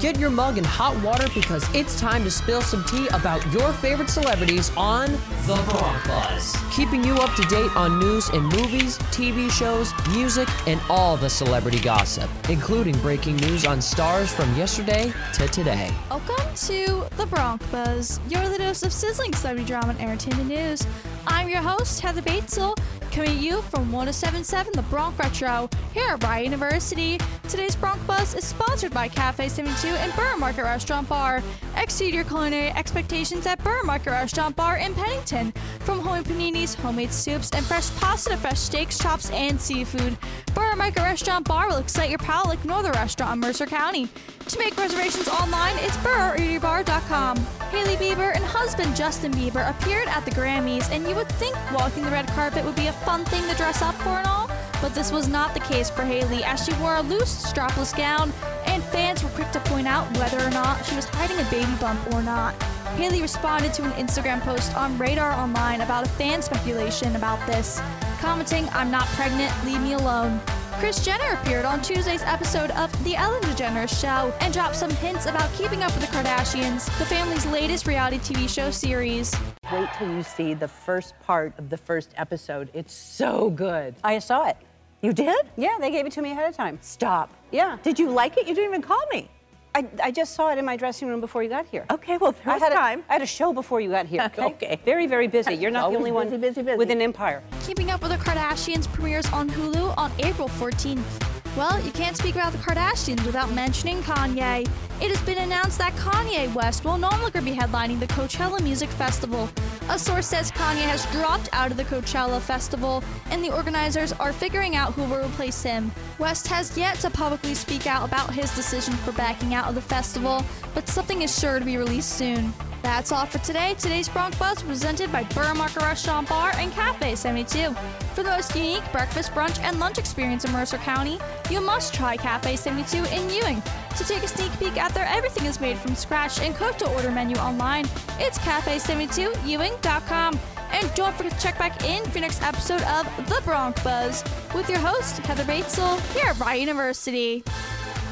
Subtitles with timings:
[0.00, 3.72] Get your mug in hot water because it's time to spill some tea about your
[3.72, 5.10] favorite celebrities on
[5.46, 6.54] The Bronc Buzz.
[6.70, 11.30] Keeping you up to date on news in movies, TV shows, music, and all the
[11.30, 15.90] celebrity gossip, including breaking news on stars from yesterday to today.
[16.10, 20.86] Welcome to The Bronc Buzz, your dose of sizzling celebrity drama and entertainment news.
[21.26, 22.76] I'm your host, Heather Batezel,
[23.16, 27.18] coming at you from 1077 The Bronc Retro here at Rider University.
[27.48, 31.42] Today's Bronc Buzz is sponsored by Cafe 72 and Burr Market Restaurant Bar.
[31.78, 35.52] Exceed your culinary expectations at Burr Market Restaurant Bar in Pennington.
[35.80, 40.18] From homemade paninis, homemade soups, and fresh pasta to fresh steaks, chops, and seafood.
[40.54, 44.10] Burr Market Restaurant Bar will excite your palate like no other restaurant in Mercer County.
[44.48, 47.36] To make reservations online, it's burreadybar.com.
[47.70, 52.04] Hailey Bieber and husband Justin Bieber appeared at the Grammys, and you would think walking
[52.04, 54.48] the red carpet would be a fun thing to dress up for and all,
[54.80, 58.32] but this was not the case for Hailey as she wore a loose, strapless gown,
[58.66, 61.74] and fans were quick to point out whether or not she was hiding a baby
[61.80, 62.54] bump or not.
[62.94, 67.82] Hailey responded to an Instagram post on Radar Online about a fan speculation about this,
[68.20, 70.40] commenting, I'm not pregnant, leave me alone.
[70.78, 75.24] Kris Jenner appeared on Tuesday's episode of The Ellen DeGeneres Show and dropped some hints
[75.24, 79.34] about keeping up with the Kardashians, the family's latest reality TV show series.
[79.72, 82.68] Wait till you see the first part of the first episode.
[82.74, 83.94] It's so good.
[84.04, 84.58] I saw it.
[85.00, 85.46] You did?
[85.56, 86.78] Yeah, they gave it to me ahead of time.
[86.82, 87.32] Stop.
[87.50, 87.78] Yeah.
[87.82, 88.46] Did you like it?
[88.46, 89.30] You didn't even call me.
[89.76, 91.84] I, I just saw it in my dressing room before you got here.
[91.90, 93.04] Okay, well, I first had, a, time.
[93.10, 94.22] I had a show before you got here.
[94.36, 94.44] Okay.
[94.46, 94.80] Okay.
[94.84, 95.54] Very, very busy.
[95.54, 96.76] You're not the Always only one busy, busy, busy.
[96.76, 97.42] with an empire.
[97.64, 101.35] Keeping Up with the Kardashians premieres on Hulu on April 14th.
[101.56, 104.68] Well, you can't speak about the Kardashians without mentioning Kanye.
[105.00, 108.90] It has been announced that Kanye West will no longer be headlining the Coachella Music
[108.90, 109.48] Festival.
[109.88, 114.34] A source says Kanye has dropped out of the Coachella Festival, and the organizers are
[114.34, 115.90] figuring out who will replace him.
[116.18, 119.80] West has yet to publicly speak out about his decision for backing out of the
[119.80, 122.52] festival, but something is sure to be released soon.
[122.86, 123.74] That's all for today.
[123.80, 127.74] Today's Bronc Buzz presented by Burr Market Restaurant Bar and Cafe 72.
[128.14, 131.18] For the most unique breakfast, brunch, and lunch experience in Mercer County,
[131.50, 133.60] you must try Cafe 72 in Ewing.
[133.96, 136.88] To take a sneak peek at their everything is made from scratch and cooked to
[136.90, 137.86] order menu online,
[138.20, 140.38] it's cafe72ewing.com.
[140.70, 144.22] And don't forget to check back in for next episode of The Bronc Buzz
[144.54, 147.42] with your host, Heather Batezel, here at Rider University.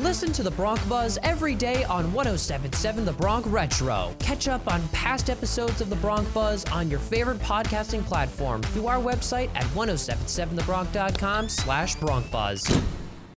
[0.00, 4.14] Listen to the Bronc Buzz every day on 1077 The Bronc Retro.
[4.20, 8.86] Catch up on past episodes of the Bronc Buzz on your favorite podcasting platform through
[8.86, 12.64] our website at 1077thebronc.com slash Bronc Buzz.